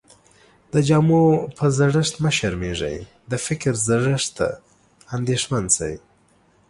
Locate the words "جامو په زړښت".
0.87-2.13